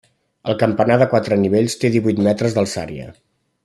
El 0.53 0.57
campanar 0.63 0.97
de 1.03 1.07
quatre 1.13 1.39
nivells 1.43 1.79
té 1.85 1.95
divuit 1.99 2.25
metres 2.31 2.61
d'alçària. 2.61 3.11